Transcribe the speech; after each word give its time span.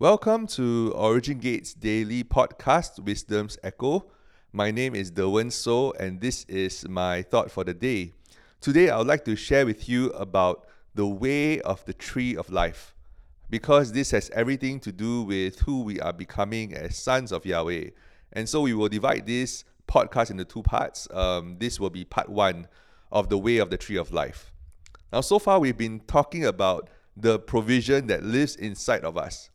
Welcome 0.00 0.46
to 0.56 0.94
Origin 0.96 1.40
Gates 1.40 1.74
Daily 1.74 2.24
Podcast, 2.24 3.04
Wisdom's 3.04 3.58
Echo. 3.62 4.06
My 4.50 4.70
name 4.70 4.94
is 4.94 5.12
Derwin 5.12 5.52
So, 5.52 5.92
and 5.92 6.22
this 6.22 6.44
is 6.44 6.88
my 6.88 7.20
thought 7.20 7.50
for 7.50 7.64
the 7.64 7.74
day. 7.74 8.14
Today, 8.62 8.88
I 8.88 8.96
would 8.96 9.06
like 9.06 9.26
to 9.26 9.36
share 9.36 9.66
with 9.66 9.90
you 9.90 10.06
about 10.12 10.66
the 10.94 11.06
way 11.06 11.60
of 11.60 11.84
the 11.84 11.92
tree 11.92 12.34
of 12.34 12.48
life, 12.48 12.94
because 13.50 13.92
this 13.92 14.12
has 14.12 14.30
everything 14.30 14.80
to 14.80 14.90
do 14.90 15.20
with 15.20 15.58
who 15.58 15.82
we 15.82 16.00
are 16.00 16.14
becoming 16.14 16.72
as 16.72 16.96
sons 16.96 17.30
of 17.30 17.44
Yahweh. 17.44 17.90
And 18.32 18.48
so, 18.48 18.62
we 18.62 18.72
will 18.72 18.88
divide 18.88 19.26
this 19.26 19.64
podcast 19.86 20.30
into 20.30 20.46
two 20.46 20.62
parts. 20.62 21.08
Um, 21.10 21.58
this 21.58 21.78
will 21.78 21.90
be 21.90 22.06
part 22.06 22.30
one 22.30 22.68
of 23.12 23.28
the 23.28 23.36
way 23.36 23.58
of 23.58 23.68
the 23.68 23.76
tree 23.76 23.98
of 23.98 24.14
life. 24.14 24.50
Now, 25.12 25.20
so 25.20 25.38
far, 25.38 25.60
we've 25.60 25.76
been 25.76 26.00
talking 26.06 26.46
about 26.46 26.88
the 27.14 27.38
provision 27.38 28.06
that 28.06 28.22
lives 28.22 28.56
inside 28.56 29.04
of 29.04 29.18
us. 29.18 29.50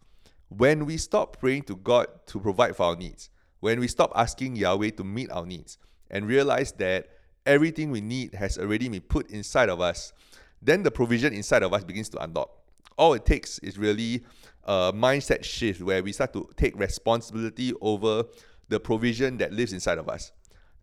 When 0.50 0.86
we 0.86 0.98
stop 0.98 1.38
praying 1.40 1.64
to 1.64 1.76
God 1.76 2.08
to 2.28 2.40
provide 2.40 2.76
for 2.76 2.84
our 2.84 2.96
needs, 2.96 3.30
when 3.60 3.80
we 3.80 3.88
stop 3.88 4.12
asking 4.16 4.56
Yahweh 4.56 4.92
to 4.92 5.04
meet 5.04 5.32
our 5.32 5.46
needs, 5.46 5.78
and 6.12 6.28
realize 6.28 6.72
that 6.74 7.08
everything 7.46 7.92
we 7.92 8.02
need 8.02 8.34
has 8.34 8.58
already 8.58 8.88
been 8.88 9.02
put 9.02 9.30
inside 9.32 9.70
of 9.70 9.82
us, 9.82 10.14
then 10.62 10.84
the 10.84 10.92
provision 10.92 11.34
inside 11.34 11.64
of 11.64 11.74
us 11.74 11.84
begins 11.84 12.10
to 12.10 12.24
unlock. 12.24 12.50
All 12.98 13.14
it 13.14 13.26
takes 13.26 13.60
is 13.60 13.78
really 13.78 14.24
a 14.64 14.92
mindset 14.94 15.44
shift 15.44 15.82
where 15.82 16.02
we 16.02 16.12
start 16.12 16.34
to 16.34 16.50
take 16.56 16.78
responsibility 16.78 17.74
over 17.82 18.24
the 18.70 18.80
provision 18.80 19.38
that 19.38 19.52
lives 19.52 19.74
inside 19.74 19.98
of 19.98 20.10
us. 20.10 20.32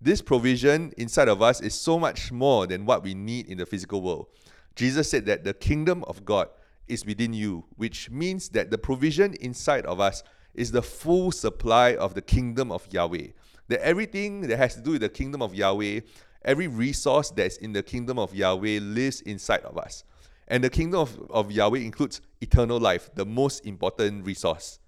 This 0.01 0.21
provision 0.21 0.93
inside 0.99 1.29
of 1.29 1.41
us 1.43 1.61
is 1.61 1.75
so 1.75 1.99
much 1.99 2.33
more 2.33 2.67
than 2.67 2.85
what 2.85 3.03
we 3.03 3.15
need 3.15 3.47
in 3.47 3.59
the 3.59 3.67
physical 3.67 4.03
world. 4.03 4.27
Jesus 4.75 5.09
said 5.09 5.27
that 5.27 5.45
the 5.45 5.55
kingdom 5.55 6.05
of 6.05 6.25
God 6.25 6.49
is 6.89 7.07
within 7.07 7.33
you, 7.33 7.65
which 7.77 8.11
means 8.11 8.49
that 8.51 8.71
the 8.71 8.79
provision 8.79 9.35
inside 9.35 9.87
of 9.87 10.01
us 10.01 10.23
is 10.55 10.73
the 10.73 10.83
full 10.83 11.33
supply 11.33 11.95
of 11.95 12.15
the 12.15 12.23
kingdom 12.23 12.71
of 12.71 12.87
Yahweh. 12.91 13.29
That 13.69 13.81
everything 13.81 14.43
that 14.43 14.59
has 14.59 14.75
to 14.75 14.81
do 14.81 14.93
with 14.93 15.01
the 15.01 15.09
kingdom 15.09 15.41
of 15.43 15.55
Yahweh, 15.55 16.01
every 16.45 16.67
resource 16.67 17.31
that's 17.31 17.57
in 17.57 17.73
the 17.73 17.83
kingdom 17.83 18.19
of 18.19 18.35
Yahweh 18.35 18.81
lives 18.83 19.21
inside 19.23 19.63
of 19.63 19.79
us. 19.79 20.05
And 20.49 20.63
the 20.63 20.71
kingdom 20.71 21.01
of, 21.01 21.31
of 21.31 21.53
Yahweh 21.53 21.79
includes 21.79 22.21
eternal 22.41 22.79
life, 22.79 23.11
the 23.15 23.25
most 23.25 23.65
important 23.65 24.27
resource. 24.27 24.79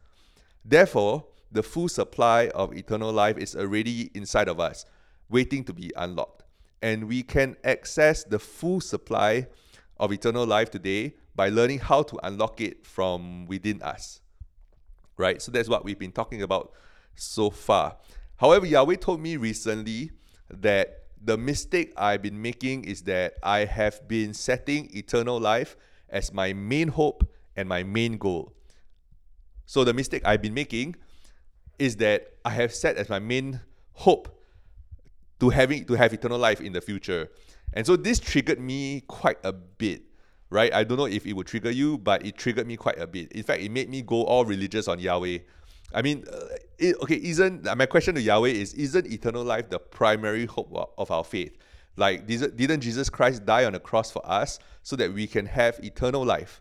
Therefore, 0.64 1.24
the 1.50 1.62
full 1.62 1.88
supply 1.88 2.48
of 2.48 2.76
eternal 2.76 3.12
life 3.12 3.38
is 3.38 3.54
already 3.54 4.10
inside 4.14 4.48
of 4.48 4.58
us, 4.60 4.84
waiting 5.30 5.64
to 5.64 5.72
be 5.72 5.92
unlocked. 5.96 6.42
And 6.82 7.08
we 7.08 7.22
can 7.22 7.56
access 7.64 8.24
the 8.24 8.38
full 8.38 8.80
supply 8.80 9.46
of 9.98 10.12
eternal 10.12 10.44
life 10.44 10.70
today 10.70 11.14
by 11.34 11.48
learning 11.48 11.80
how 11.80 12.02
to 12.02 12.18
unlock 12.22 12.60
it 12.60 12.86
from 12.86 13.46
within 13.46 13.82
us. 13.82 14.20
Right? 15.16 15.40
So 15.40 15.52
that's 15.52 15.68
what 15.68 15.84
we've 15.84 15.98
been 15.98 16.12
talking 16.12 16.42
about 16.42 16.72
so 17.14 17.50
far. 17.50 17.96
However, 18.36 18.66
Yahweh 18.66 18.96
told 18.96 19.20
me 19.20 19.36
recently 19.36 20.10
that 20.50 21.04
the 21.22 21.38
mistake 21.38 21.92
I've 21.96 22.22
been 22.22 22.40
making 22.40 22.84
is 22.84 23.02
that 23.02 23.34
I 23.42 23.64
have 23.64 24.06
been 24.06 24.34
setting 24.34 24.90
eternal 24.94 25.40
life 25.40 25.76
as 26.08 26.32
my 26.32 26.52
main 26.52 26.88
hope 26.88 27.28
and 27.56 27.68
my 27.68 27.82
main 27.82 28.18
goal. 28.18 28.52
So 29.66 29.84
the 29.84 29.94
mistake 29.94 30.22
I've 30.24 30.42
been 30.42 30.54
making 30.54 30.96
is 31.78 31.96
that 31.96 32.34
I 32.44 32.50
have 32.50 32.74
set 32.74 32.96
as 32.96 33.08
my 33.08 33.18
main 33.18 33.60
hope 33.92 34.42
to 35.40 35.50
having 35.50 35.84
to 35.86 35.94
have 35.94 36.12
eternal 36.12 36.38
life 36.38 36.60
in 36.60 36.72
the 36.72 36.80
future. 36.80 37.30
And 37.72 37.86
so 37.86 37.96
this 37.96 38.20
triggered 38.20 38.60
me 38.60 39.02
quite 39.06 39.38
a 39.42 39.52
bit 39.52 40.02
right? 40.54 40.72
I 40.72 40.84
don't 40.84 40.96
know 40.96 41.06
if 41.06 41.26
it 41.26 41.32
would 41.32 41.48
trigger 41.48 41.70
you, 41.70 41.98
but 41.98 42.24
it 42.24 42.38
triggered 42.38 42.66
me 42.66 42.76
quite 42.76 42.98
a 43.00 43.08
bit. 43.08 43.32
In 43.32 43.42
fact, 43.42 43.60
it 43.60 43.70
made 43.72 43.90
me 43.90 44.02
go 44.02 44.22
all 44.22 44.44
religious 44.44 44.86
on 44.86 45.00
Yahweh. 45.00 45.38
I 45.92 46.00
mean, 46.00 46.24
uh, 46.32 46.46
it, 46.78 46.96
okay, 47.02 47.16
isn't 47.16 47.64
my 47.76 47.86
question 47.86 48.14
to 48.14 48.20
Yahweh 48.20 48.50
is 48.50 48.72
isn't 48.74 49.06
eternal 49.06 49.42
life 49.42 49.68
the 49.68 49.80
primary 49.80 50.46
hope 50.46 50.72
of 50.96 51.10
our 51.10 51.24
faith? 51.24 51.58
Like, 51.96 52.26
didn't 52.26 52.80
Jesus 52.80 53.10
Christ 53.10 53.44
die 53.44 53.64
on 53.64 53.72
the 53.72 53.80
cross 53.80 54.10
for 54.10 54.22
us 54.24 54.58
so 54.82 54.96
that 54.96 55.12
we 55.12 55.26
can 55.26 55.46
have 55.46 55.78
eternal 55.82 56.24
life? 56.24 56.60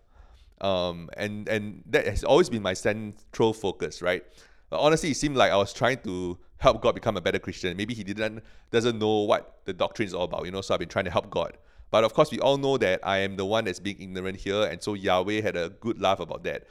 Um, 0.62 1.09
and 1.16 1.47
and 1.47 1.84
that 1.88 2.07
has 2.07 2.23
always 2.23 2.50
been 2.50 2.63
my 2.63 2.73
central 2.73 3.53
focus, 3.53 4.01
right? 4.01 4.23
But 4.69 4.79
honestly, 4.79 5.12
it 5.12 5.18
seemed 5.18 5.38
like 5.38 5.51
I 5.51 5.57
was 5.57 5.72
trying 5.72 6.00
to 6.00 6.39
help 6.57 6.81
God 6.81 6.95
become 6.95 7.18
a 7.18 7.22
better 7.22 7.39
Christian. 7.39 7.78
Maybe 7.78 7.94
he 7.94 8.03
didn't 8.03 8.44
doesn't 8.72 8.97
know 8.97 9.19
what 9.22 9.59
the 9.66 9.73
doctrine 9.73 10.07
is 10.07 10.16
all 10.16 10.23
about, 10.23 10.45
you 10.45 10.51
know. 10.51 10.62
So 10.62 10.73
I've 10.73 10.79
been 10.79 10.89
trying 10.89 11.06
to 11.06 11.12
help 11.12 11.29
God. 11.29 11.57
But 11.94 12.04
of 12.04 12.16
course, 12.16 12.31
we 12.31 12.40
all 12.40 12.58
know 12.58 12.80
that 12.80 13.02
I 13.04 13.20
am 13.20 13.36
the 13.36 13.46
one 13.46 13.66
that's 13.66 13.80
being 13.80 14.02
ignorant 14.02 14.40
here, 14.40 14.64
and 14.64 14.81
so 14.81 14.96
Yahweh 14.96 15.42
had 15.42 15.56
a 15.56 15.70
good 15.70 16.02
laugh 16.02 16.20
about 16.20 16.44
that. 16.44 16.66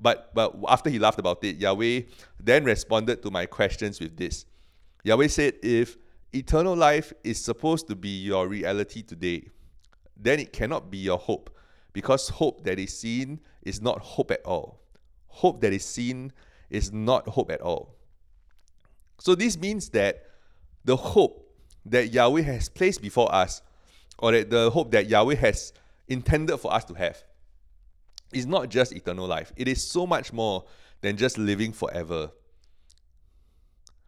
But 0.00 0.32
but 0.32 0.54
after 0.68 0.90
he 0.90 1.00
laughed 1.00 1.18
about 1.18 1.42
it, 1.42 1.56
Yahweh 1.56 2.02
then 2.38 2.62
responded 2.62 3.20
to 3.24 3.32
my 3.32 3.46
questions 3.46 3.98
with 3.98 4.16
this. 4.16 4.46
Yahweh 5.02 5.26
said, 5.26 5.54
"If 5.60 5.96
eternal 6.32 6.76
life 6.76 7.12
is 7.24 7.44
supposed 7.44 7.88
to 7.88 7.96
be 7.96 8.10
your 8.10 8.46
reality 8.46 9.02
today, 9.02 9.48
then 10.16 10.38
it 10.38 10.52
cannot 10.52 10.88
be 10.88 10.98
your 10.98 11.18
hope, 11.18 11.50
because 11.92 12.28
hope 12.28 12.62
that 12.62 12.78
is 12.78 12.96
seen 12.96 13.40
is 13.62 13.82
not 13.82 13.98
hope 13.98 14.30
at 14.30 14.46
all. 14.46 14.78
Hope 15.26 15.62
that 15.62 15.72
is 15.72 15.84
seen 15.84 16.32
is 16.70 16.92
not 16.92 17.26
hope 17.26 17.50
at 17.50 17.60
all. 17.60 17.96
So 19.18 19.34
this 19.34 19.58
means 19.58 19.88
that 19.88 20.30
the 20.84 20.94
hope 20.94 21.44
that 21.86 22.12
Yahweh 22.12 22.42
has 22.42 22.68
placed 22.68 23.02
before 23.02 23.34
us 23.34 23.60
or 24.18 24.32
that 24.32 24.50
the 24.50 24.70
hope 24.70 24.90
that 24.92 25.08
Yahweh 25.08 25.36
has 25.36 25.72
intended 26.08 26.58
for 26.58 26.72
us 26.72 26.84
to 26.84 26.94
have 26.94 27.22
is 28.32 28.46
not 28.46 28.68
just 28.68 28.92
eternal 28.92 29.26
life. 29.26 29.52
It 29.56 29.68
is 29.68 29.82
so 29.86 30.06
much 30.06 30.32
more 30.32 30.64
than 31.00 31.16
just 31.16 31.38
living 31.38 31.72
forever. 31.72 32.30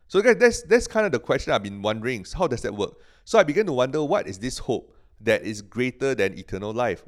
So 0.08 0.22
guys, 0.22 0.36
that's 0.36 0.62
that's 0.62 0.86
kind 0.86 1.06
of 1.06 1.12
the 1.12 1.18
question 1.18 1.52
I've 1.52 1.62
been 1.62 1.82
wondering. 1.82 2.24
So 2.24 2.38
how 2.38 2.46
does 2.46 2.62
that 2.62 2.74
work? 2.74 2.94
So 3.24 3.38
I 3.38 3.42
began 3.42 3.66
to 3.66 3.72
wonder 3.72 4.02
what 4.04 4.28
is 4.28 4.38
this 4.38 4.58
hope 4.58 4.96
that 5.20 5.42
is 5.42 5.62
greater 5.62 6.14
than 6.14 6.38
eternal 6.38 6.72
life? 6.72 7.04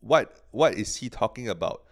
What 0.00 0.42
what 0.50 0.74
is 0.74 0.96
he 0.96 1.08
talking 1.08 1.48
about? 1.48 1.84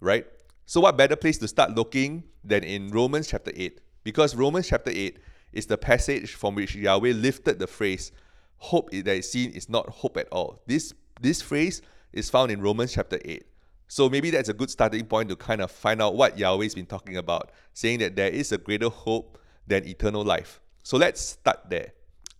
Right? 0.00 0.26
So 0.66 0.80
what 0.82 0.98
better 0.98 1.16
place 1.16 1.38
to 1.38 1.48
start 1.48 1.74
looking 1.74 2.24
than 2.44 2.62
in 2.62 2.90
Romans 2.90 3.28
chapter 3.28 3.50
8? 3.54 3.80
Because 4.04 4.36
Romans 4.36 4.68
chapter 4.68 4.90
8 4.90 5.18
is 5.52 5.66
the 5.66 5.78
passage 5.78 6.34
from 6.34 6.54
which 6.54 6.74
Yahweh 6.74 7.12
lifted 7.12 7.58
the 7.58 7.66
phrase 7.66 8.12
hope 8.58 8.90
that 8.90 9.08
is 9.08 9.30
seen 9.30 9.50
is 9.52 9.68
not 9.68 9.88
hope 9.88 10.16
at 10.16 10.28
all. 10.30 10.62
This 10.66 10.92
this 11.20 11.42
phrase 11.42 11.82
is 12.12 12.30
found 12.30 12.50
in 12.50 12.60
Romans 12.60 12.92
chapter 12.92 13.18
8. 13.24 13.44
So 13.88 14.08
maybe 14.08 14.30
that's 14.30 14.48
a 14.48 14.54
good 14.54 14.70
starting 14.70 15.06
point 15.06 15.30
to 15.30 15.36
kind 15.36 15.60
of 15.60 15.70
find 15.70 16.02
out 16.02 16.14
what 16.14 16.38
Yahweh's 16.38 16.74
been 16.74 16.86
talking 16.86 17.16
about, 17.16 17.50
saying 17.72 18.00
that 18.00 18.16
there 18.16 18.30
is 18.30 18.52
a 18.52 18.58
greater 18.58 18.90
hope 18.90 19.38
than 19.66 19.86
eternal 19.86 20.22
life. 20.22 20.60
So 20.82 20.96
let's 20.96 21.20
start 21.20 21.70
there. 21.70 21.92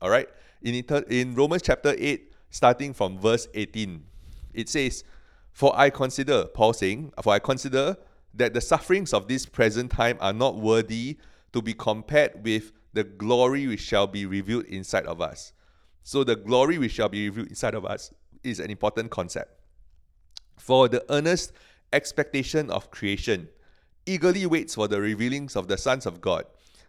All 0.02 0.10
right? 0.10 0.28
In, 0.62 0.74
in 1.08 1.34
Romans 1.34 1.62
chapter 1.62 1.94
8, 1.96 2.32
starting 2.50 2.92
from 2.92 3.18
verse 3.18 3.48
18, 3.54 4.04
it 4.52 4.68
says, 4.68 5.04
For 5.52 5.72
I 5.78 5.90
consider, 5.90 6.44
Paul 6.44 6.74
saying, 6.74 7.12
For 7.22 7.32
I 7.32 7.38
consider 7.38 7.96
that 8.34 8.52
the 8.52 8.60
sufferings 8.60 9.14
of 9.14 9.28
this 9.28 9.46
present 9.46 9.90
time 9.90 10.18
are 10.20 10.32
not 10.32 10.56
worthy 10.56 11.16
to 11.52 11.62
be 11.62 11.72
compared 11.72 12.44
with 12.44 12.72
the 12.92 13.04
glory 13.04 13.66
which 13.66 13.80
shall 13.80 14.06
be 14.06 14.26
revealed 14.26 14.64
inside 14.66 15.06
of 15.06 15.20
us. 15.20 15.52
So 16.08 16.24
the 16.24 16.36
glory 16.36 16.78
which 16.78 16.92
shall 16.92 17.10
be 17.10 17.28
revealed 17.28 17.48
inside 17.48 17.74
of 17.74 17.84
us 17.84 18.14
is 18.42 18.60
an 18.60 18.70
important 18.70 19.10
concept. 19.10 19.60
For 20.56 20.88
the 20.88 21.04
earnest 21.12 21.52
expectation 21.92 22.70
of 22.70 22.91
creation 22.91 23.50
eagerly 24.06 24.46
waits 24.46 24.76
for 24.76 24.88
the 24.88 25.02
revealings 25.02 25.54
of 25.54 25.69
the 25.69 25.76
sons 25.76 26.06
of 26.06 26.22
God. 26.22 26.46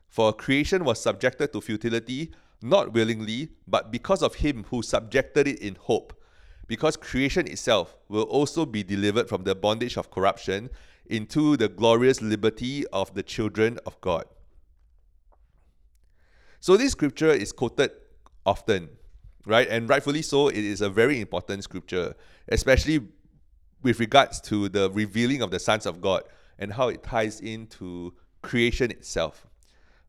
For 0.08 0.32
creation 0.32 0.86
was 0.86 1.02
subjected 1.02 1.52
to 1.52 1.60
futility, 1.60 2.32
not 2.62 2.94
willingly, 2.94 3.50
but 3.68 3.92
because 3.92 4.24
of 4.24 4.36
him 4.36 4.64
who 4.70 4.82
subjected 4.82 5.50
it 5.50 5.60
in 5.60 5.76
hope. 5.76 6.14
Because 6.68 6.96
creation 6.96 7.46
itself 7.46 7.98
will 8.08 8.24
also 8.24 8.66
be 8.66 8.84
delivered 8.84 9.28
from 9.28 9.44
the 9.44 9.54
bondage 9.54 9.98
of 9.98 10.12
corruption 10.12 10.70
into 11.08 11.58
the 11.58 11.68
glorious 11.68 12.22
liberty 12.22 12.88
of 12.94 13.14
the 13.16 13.24
children 13.24 13.80
of 13.86 14.00
God. 14.00 14.24
So, 16.62 16.78
this 16.78 16.94
scripture 16.94 17.32
is 17.32 17.52
quoted 17.52 17.92
often 18.46 18.92
right? 19.46 19.68
And 19.68 19.90
rightfully 19.90 20.22
so, 20.22 20.48
it 20.48 20.58
is 20.58 20.82
a 20.82 20.90
very 20.90 21.20
important 21.20 21.64
scripture, 21.64 22.16
especially 22.48 23.02
with 23.82 24.00
regards 24.00 24.42
to 24.42 24.70
the 24.70 24.90
revealing 24.92 25.42
of 25.42 25.52
the 25.52 25.60
sons 25.60 25.86
of 25.86 26.02
God 26.02 26.24
and 26.58 26.74
how 26.74 26.90
it 26.90 27.04
ties 27.04 27.40
into 27.40 28.14
creation 28.42 28.92
itself, 28.92 29.48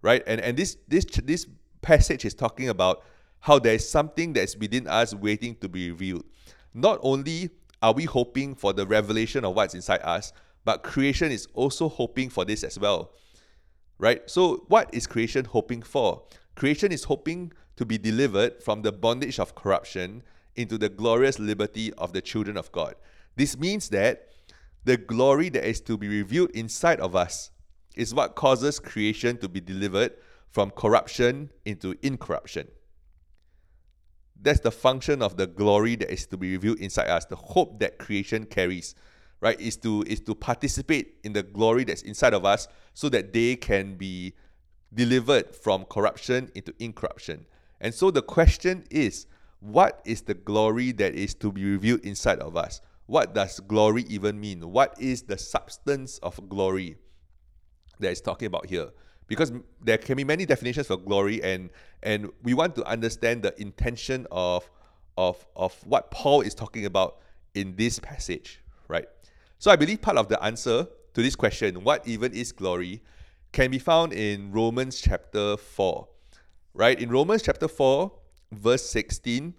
right? 0.02 0.22
And 0.26 0.40
and 0.40 0.56
this 0.56 0.76
this 0.88 1.04
this 1.24 1.46
passage 1.82 2.24
is 2.24 2.34
talking 2.34 2.68
about 2.68 3.02
how 3.40 3.58
there 3.58 3.74
is 3.74 3.88
something 3.88 4.32
that's 4.32 4.56
within 4.56 4.86
us 4.86 5.14
waiting 5.14 5.54
to 5.56 5.68
be 5.68 5.90
revealed. 5.90 6.24
Not 6.74 6.98
only 7.02 7.50
are 7.82 7.92
we 7.92 8.04
hoping 8.04 8.54
for 8.54 8.72
the 8.72 8.86
revelation 8.86 9.44
of 9.44 9.54
what's 9.54 9.74
inside 9.74 10.02
us, 10.02 10.32
but 10.64 10.82
creation 10.82 11.32
is 11.32 11.48
also 11.54 11.88
hoping 11.88 12.28
for 12.28 12.44
this 12.44 12.62
as 12.62 12.78
well. 12.78 13.12
Right? 13.98 14.28
So, 14.30 14.64
what 14.68 14.92
is 14.92 15.06
creation 15.06 15.44
hoping 15.44 15.82
for? 15.82 16.22
Creation 16.60 16.92
is 16.92 17.04
hoping 17.04 17.54
to 17.76 17.86
be 17.86 17.96
delivered 17.96 18.62
from 18.62 18.82
the 18.82 18.92
bondage 18.92 19.40
of 19.40 19.54
corruption 19.54 20.22
into 20.56 20.76
the 20.76 20.90
glorious 20.90 21.38
liberty 21.38 21.90
of 21.94 22.12
the 22.12 22.20
children 22.20 22.58
of 22.58 22.70
God. 22.70 22.96
This 23.34 23.56
means 23.56 23.88
that 23.88 24.28
The 24.84 24.96
glory 24.96 25.50
that 25.50 25.68
is 25.68 25.80
to 25.82 25.98
be 25.98 26.08
revealed 26.08 26.50
inside 26.50 27.00
of 27.00 27.14
us 27.14 27.50
is 27.96 28.14
what 28.14 28.34
causes 28.34 28.78
creation 28.78 29.36
to 29.38 29.48
be 29.48 29.60
delivered 29.60 30.12
from 30.50 30.70
corruption 30.70 31.50
into 31.64 31.94
incorruption. 32.02 32.68
That's 34.40 34.60
the 34.60 34.70
function 34.70 35.20
of 35.20 35.36
the 35.36 35.46
glory 35.46 35.96
that 35.96 36.10
is 36.10 36.26
to 36.28 36.38
be 36.38 36.52
revealed 36.52 36.78
inside 36.78 37.08
us. 37.08 37.26
The 37.26 37.36
hope 37.36 37.78
that 37.80 37.98
creation 37.98 38.46
carries, 38.46 38.94
right, 39.40 39.60
is 39.60 39.76
to 39.78 40.02
is 40.06 40.20
to 40.20 40.34
participate 40.34 41.16
in 41.24 41.34
the 41.34 41.42
glory 41.42 41.84
that's 41.84 42.02
inside 42.02 42.32
of 42.32 42.46
us, 42.46 42.66
so 42.94 43.10
that 43.10 43.34
they 43.34 43.56
can 43.56 43.96
be 43.96 44.32
delivered 44.92 45.54
from 45.54 45.84
corruption 45.84 46.50
into 46.54 46.74
incorruption. 46.78 47.46
And 47.80 47.94
so 47.94 48.10
the 48.10 48.22
question 48.22 48.84
is, 48.90 49.26
what 49.60 50.00
is 50.04 50.22
the 50.22 50.34
glory 50.34 50.92
that 50.92 51.14
is 51.14 51.34
to 51.34 51.52
be 51.52 51.64
revealed 51.64 52.00
inside 52.00 52.40
of 52.40 52.56
us? 52.56 52.80
What 53.06 53.34
does 53.34 53.60
glory 53.60 54.04
even 54.08 54.40
mean? 54.40 54.60
What 54.72 54.94
is 54.98 55.22
the 55.22 55.36
substance 55.36 56.18
of 56.18 56.48
glory 56.48 56.96
that 57.98 58.10
is 58.12 58.20
talking 58.20 58.46
about 58.46 58.66
here? 58.66 58.90
Because 59.26 59.52
there 59.80 59.98
can 59.98 60.16
be 60.16 60.24
many 60.24 60.44
definitions 60.46 60.88
for 60.88 60.96
glory, 60.96 61.42
and 61.42 61.70
and 62.02 62.30
we 62.42 62.54
want 62.54 62.74
to 62.76 62.84
understand 62.84 63.42
the 63.42 63.60
intention 63.60 64.26
of 64.30 64.68
of 65.16 65.46
of 65.54 65.74
what 65.84 66.10
Paul 66.10 66.40
is 66.40 66.54
talking 66.54 66.84
about 66.84 67.18
in 67.54 67.76
this 67.76 67.98
passage, 67.98 68.60
right? 68.88 69.06
So 69.58 69.70
I 69.70 69.76
believe 69.76 70.00
part 70.02 70.16
of 70.16 70.28
the 70.28 70.42
answer 70.42 70.86
to 71.14 71.22
this 71.22 71.36
question, 71.36 71.84
what 71.84 72.06
even 72.06 72.32
is 72.32 72.52
glory, 72.52 73.02
can 73.52 73.70
be 73.70 73.78
found 73.78 74.12
in 74.12 74.52
Romans 74.52 75.00
chapter 75.00 75.56
4. 75.56 76.08
Right? 76.74 77.00
In 77.00 77.10
Romans 77.10 77.42
chapter 77.42 77.68
4, 77.68 78.12
verse 78.52 78.88
16, 78.88 79.54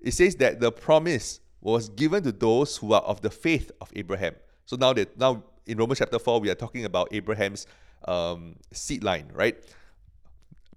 it 0.00 0.12
says 0.12 0.36
that 0.36 0.60
the 0.60 0.72
promise 0.72 1.40
was 1.60 1.88
given 1.88 2.22
to 2.22 2.32
those 2.32 2.76
who 2.76 2.92
are 2.92 3.02
of 3.02 3.20
the 3.20 3.30
faith 3.30 3.70
of 3.80 3.90
Abraham. 3.94 4.34
So 4.66 4.76
now 4.76 4.92
that 4.92 5.18
now 5.18 5.44
in 5.66 5.78
Romans 5.78 5.98
chapter 5.98 6.18
4, 6.18 6.40
we 6.40 6.50
are 6.50 6.54
talking 6.54 6.84
about 6.84 7.08
Abraham's 7.12 7.66
um, 8.06 8.56
seed 8.72 9.02
line, 9.02 9.30
right? 9.32 9.56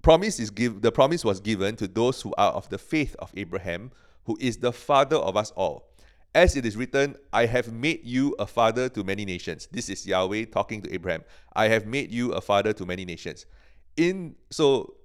Promise 0.01 0.39
is 0.39 0.49
give 0.49 0.81
the 0.81 0.91
promise 0.91 1.23
was 1.23 1.39
given 1.39 1.75
to 1.75 1.87
those 1.87 2.21
who 2.21 2.33
are 2.37 2.51
of 2.51 2.69
the 2.69 2.77
faith 2.77 3.15
of 3.19 3.31
Abraham, 3.35 3.91
who 4.25 4.37
is 4.39 4.57
the 4.57 4.71
father 4.71 5.17
of 5.17 5.37
us 5.37 5.51
all. 5.51 5.90
As 6.33 6.55
it 6.55 6.65
is 6.65 6.77
written, 6.77 7.17
I 7.33 7.45
have 7.45 7.73
made 7.73 8.01
you 8.03 8.35
a 8.39 8.47
father 8.47 8.87
to 8.89 9.03
many 9.03 9.25
nations. 9.25 9.67
This 9.71 9.89
is 9.89 10.05
Yahweh 10.07 10.45
talking 10.45 10.81
to 10.81 10.93
Abraham. 10.93 11.23
I 11.53 11.67
have 11.67 11.85
made 11.85 12.09
you 12.09 12.31
a 12.31 12.39
father 12.39 12.71
to 12.73 12.85
many 12.85 13.03
nations. 13.03 13.45
In 13.97 14.35
so 14.49 14.95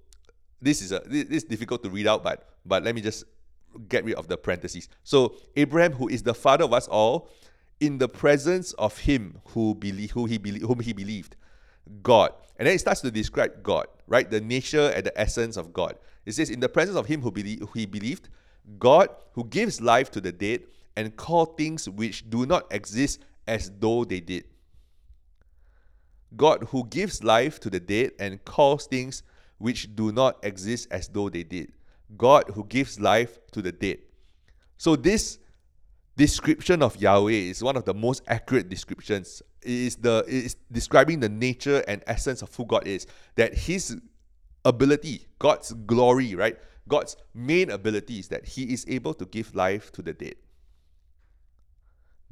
this 0.62 0.80
is 0.82 0.92
a 0.92 1.00
this 1.04 1.26
is 1.28 1.44
difficult 1.44 1.82
to 1.82 1.90
read 1.90 2.06
out, 2.06 2.22
but 2.22 2.48
but 2.64 2.84
let 2.84 2.94
me 2.94 3.00
just 3.00 3.24
get 3.88 4.04
rid 4.04 4.14
of 4.14 4.28
the 4.28 4.36
parentheses. 4.36 4.88
So 5.02 5.34
Abraham, 5.56 5.92
who 5.92 6.08
is 6.08 6.22
the 6.22 6.34
father 6.34 6.64
of 6.64 6.72
us 6.72 6.86
all, 6.86 7.28
in 7.80 7.98
the 7.98 8.08
presence 8.08 8.72
of 8.74 8.96
him 8.96 9.40
who 9.48 9.74
believe 9.74 10.12
who 10.12 10.26
he 10.26 10.38
believe 10.38 10.62
whom 10.62 10.78
he 10.78 10.92
believed, 10.92 11.34
God. 12.02 12.32
And 12.56 12.66
then 12.66 12.74
it 12.74 12.78
starts 12.78 13.00
to 13.00 13.10
describe 13.10 13.62
God, 13.62 13.86
right? 14.06 14.30
The 14.30 14.40
nature 14.40 14.92
and 14.94 15.04
the 15.04 15.20
essence 15.20 15.56
of 15.56 15.72
God. 15.72 15.96
It 16.24 16.32
says, 16.32 16.50
in 16.50 16.60
the 16.60 16.68
presence 16.68 16.96
of 16.96 17.06
him 17.06 17.20
who, 17.20 17.30
believe, 17.30 17.60
who 17.60 17.78
he 17.78 17.86
believed, 17.86 18.28
God 18.78 19.08
who 19.32 19.44
gives 19.44 19.80
life 19.80 20.10
to 20.12 20.20
the 20.20 20.32
dead 20.32 20.62
and 20.96 21.14
call 21.16 21.44
things 21.44 21.88
which 21.88 22.28
do 22.28 22.46
not 22.46 22.66
exist 22.70 23.24
as 23.46 23.70
though 23.78 24.04
they 24.04 24.20
did. 24.20 24.44
God 26.36 26.64
who 26.70 26.86
gives 26.86 27.22
life 27.22 27.60
to 27.60 27.70
the 27.70 27.80
dead 27.80 28.12
and 28.18 28.44
calls 28.44 28.86
things 28.86 29.22
which 29.58 29.94
do 29.94 30.12
not 30.12 30.38
exist 30.42 30.88
as 30.90 31.08
though 31.08 31.28
they 31.28 31.42
did. 31.42 31.72
God 32.16 32.44
who 32.54 32.64
gives 32.64 33.00
life 33.00 33.38
to 33.52 33.62
the 33.62 33.72
dead. 33.72 33.98
So 34.76 34.96
this 34.96 35.38
description 36.16 36.82
of 36.82 36.96
Yahweh 36.96 37.30
is 37.32 37.62
one 37.62 37.76
of 37.76 37.84
the 37.84 37.94
most 37.94 38.22
accurate 38.26 38.68
descriptions. 38.68 39.42
It 39.62 39.70
is 39.70 39.96
the 39.96 40.24
it 40.26 40.44
is 40.44 40.56
describing 40.70 41.20
the 41.20 41.28
nature 41.28 41.82
and 41.88 42.02
essence 42.06 42.42
of 42.42 42.54
who 42.54 42.66
God 42.66 42.86
is. 42.86 43.06
That 43.36 43.54
his 43.54 43.96
ability, 44.64 45.26
God's 45.38 45.72
glory, 45.72 46.34
right? 46.34 46.56
God's 46.88 47.16
main 47.34 47.70
ability 47.70 48.18
is 48.18 48.28
that 48.28 48.46
he 48.46 48.72
is 48.72 48.84
able 48.88 49.14
to 49.14 49.24
give 49.26 49.54
life 49.54 49.90
to 49.92 50.02
the 50.02 50.12
dead. 50.12 50.36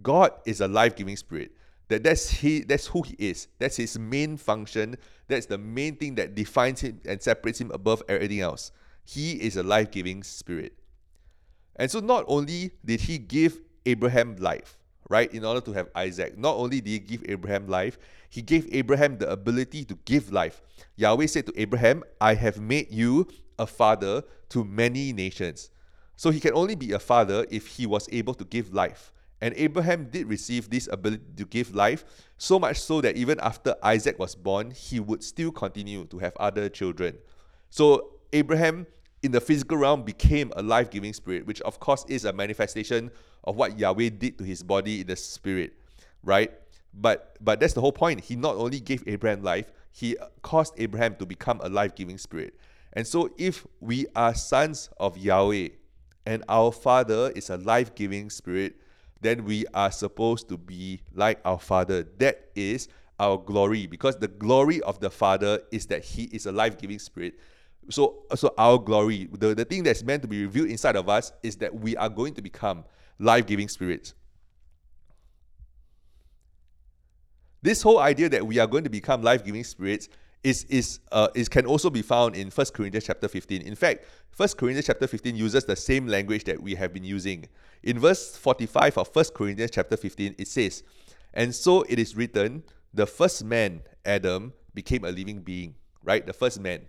God 0.03 0.33
is 0.45 0.61
a 0.61 0.69
life-giving 0.69 1.17
spirit. 1.17 1.53
That 1.89 2.03
that's 2.03 2.31
he 2.31 2.61
that's 2.61 2.87
who 2.87 3.03
he 3.03 3.15
is. 3.19 3.49
That's 3.59 3.77
his 3.77 3.99
main 3.99 4.37
function. 4.37 4.97
That's 5.29 5.47
the 5.47 5.59
main 5.59 5.97
thing 5.97 6.15
that 6.17 6.35
defines 6.35 6.81
him 6.81 7.01
and 7.07 7.21
separates 7.21 7.61
him 7.61 7.71
above 7.73 8.03
everything 8.09 8.41
else. 8.41 8.73
He 9.05 9.33
is 9.33 9.57
a 9.57 9.63
life-giving 9.63 10.23
spirit. 10.23 10.73
And 11.77 11.91
so 11.91 12.01
not 12.01 12.25
only 12.27 12.73
did 12.85 13.01
he 13.01 13.19
give 13.19 13.61
Abraham 13.85 14.37
life, 14.37 14.79
right, 15.11 15.33
in 15.35 15.45
order 15.45 15.61
to 15.61 15.73
have 15.73 15.89
Isaac, 15.95 16.39
not 16.39 16.57
only 16.57 16.81
did 16.81 16.91
he 16.91 16.99
give 17.01 17.25
Abraham 17.29 17.69
life, 17.69 17.99
he 18.31 18.41
gave 18.41 18.67
Abraham 18.73 19.19
the 19.19 19.31
ability 19.31 19.85
to 19.85 19.99
give 20.05 20.33
life. 20.33 20.63
Yahweh 20.97 21.27
said 21.27 21.47
to 21.47 21.61
Abraham, 21.61 22.03
I 22.21 22.35
have 22.35 22.61
made 22.61 22.91
you 22.91 23.29
a 23.59 23.67
father 23.67 24.23
to 24.51 24.65
many 24.65 25.13
nations. 25.13 25.71
So 26.17 26.31
he 26.31 26.41
can 26.41 26.55
only 26.55 26.77
be 26.77 26.93
a 26.93 26.99
father 26.99 27.45
if 27.51 27.67
he 27.67 27.87
was 27.87 28.09
able 28.11 28.35
to 28.35 28.45
give 28.45 28.73
life. 28.73 29.13
And 29.45 29.53
Abraham 29.59 30.07
did 30.07 30.27
receive 30.27 30.71
this 30.71 30.89
ability 30.91 31.23
to 31.37 31.45
give 31.45 31.75
life, 31.75 32.07
so 32.39 32.59
much 32.59 32.81
so 32.81 33.03
that 33.03 33.15
even 33.15 33.39
after 33.41 33.77
Isaac 33.83 34.19
was 34.19 34.35
born, 34.35 34.71
he 34.71 35.01
would 35.01 35.23
still 35.23 35.53
continue 35.53 36.07
to 36.07 36.19
have 36.19 36.33
other 36.41 36.71
children. 36.71 37.19
So 37.69 38.13
Abraham, 38.33 38.87
in 39.23 39.33
the 39.33 39.43
physical 39.43 39.77
realm, 39.77 40.03
became 40.03 40.51
a 40.57 40.63
life 40.63 40.91
giving 40.91 41.13
spirit, 41.13 41.45
which 41.45 41.61
of 41.61 41.79
course 41.79 42.07
is 42.09 42.25
a 42.25 42.33
manifestation 42.33 43.11
of 43.45 43.57
what 43.57 43.79
Yahweh 43.79 44.09
did 44.17 44.39
to 44.39 44.45
his 44.45 44.63
body 44.63 45.03
in 45.03 45.09
the 45.09 45.17
spirit, 45.17 45.75
right? 46.23 46.51
But 46.95 47.37
but 47.39 47.61
that's 47.61 47.75
the 47.75 47.83
whole 47.83 47.93
point. 47.93 48.21
He 48.21 48.37
not 48.37 48.57
only 48.57 48.81
gave 48.81 49.05
Abraham 49.07 49.43
life, 49.43 49.71
he 49.93 50.17
caused 50.41 50.73
Abraham 50.79 51.17
to 51.17 51.27
become 51.27 51.61
a 51.63 51.69
life 51.69 51.95
giving 51.95 52.17
spirit. 52.17 52.55
And 52.95 53.07
so 53.07 53.29
if 53.37 53.67
we 53.81 54.07
are 54.17 54.35
sons 54.35 54.89
of 54.99 55.19
Yahweh 55.19 55.69
and 56.25 56.45
our 56.49 56.73
father 56.73 57.31
is 57.37 57.51
a 57.51 57.59
life 57.59 57.95
giving 57.95 58.31
spirit, 58.31 58.77
then 59.25 59.45
we 59.45 59.65
are 59.75 59.91
supposed 59.91 60.49
to 60.49 60.57
be 60.57 61.01
like 61.15 61.41
our 61.45 61.59
Father. 61.59 62.03
That 62.19 62.51
is 62.55 62.89
our 63.19 63.39
glory, 63.39 63.87
because 63.87 64.17
the 64.17 64.29
glory 64.29 64.81
of 64.83 65.01
the 65.01 65.11
Father 65.11 65.61
is 65.71 65.87
that 65.87 66.05
He 66.05 66.25
is 66.25 66.47
a 66.47 66.53
life 66.53 66.79
giving 66.79 66.99
spirit. 66.99 67.39
So, 67.91 68.25
so 68.35 68.55
our 68.59 68.79
glory, 68.79 69.29
the, 69.33 69.55
the 69.55 69.65
thing 69.65 69.83
that's 69.83 70.03
meant 70.03 70.23
to 70.23 70.29
be 70.29 70.43
revealed 70.43 70.69
inside 70.69 70.97
of 70.97 71.09
us, 71.09 71.33
is 71.43 71.57
that 71.57 71.75
we 71.75 71.97
are 71.97 72.09
going 72.09 72.35
to 72.35 72.43
become 72.43 72.85
life 73.19 73.47
giving 73.47 73.69
spirits. 73.69 74.15
This 77.63 77.83
whole 77.83 77.99
idea 77.99 78.29
that 78.29 78.47
we 78.47 78.59
are 78.59 78.67
going 78.67 78.85
to 78.85 78.91
become 78.91 79.23
life 79.23 79.45
giving 79.45 79.65
spirits 79.65 80.09
is 80.45 80.65
is 80.65 81.01
uh, 81.11 81.29
is 81.35 81.49
can 81.49 81.67
also 81.67 81.91
be 81.91 82.03
found 82.03 82.37
in 82.37 82.51
1 82.51 82.67
Corinthians 82.75 83.07
chapter 83.07 83.27
15. 83.27 83.63
In 83.63 83.75
fact, 83.75 84.05
1 84.37 84.49
Corinthians 84.59 84.87
chapter 84.87 85.07
15 85.07 85.35
uses 85.35 85.65
the 85.65 85.75
same 85.75 86.07
language 86.07 86.45
that 86.45 86.63
we 86.63 86.75
have 86.75 86.93
been 86.93 87.05
using. 87.05 87.49
In 87.83 87.99
verse 87.99 88.37
45 88.37 88.99
of 88.99 89.15
1 89.15 89.25
Corinthians 89.35 89.71
chapter 89.73 89.97
15, 89.97 90.35
it 90.39 90.49
says, 90.49 90.83
And 91.33 91.55
so 91.55 91.83
it 91.83 91.99
is 91.99 92.17
written, 92.17 92.63
the 92.93 93.07
first 93.07 93.45
man, 93.45 93.83
Adam, 94.05 94.53
became 94.75 95.05
a 95.05 95.11
living 95.11 95.41
being, 95.41 95.75
right? 96.03 96.25
The 96.25 96.33
first 96.33 96.61
man. 96.61 96.83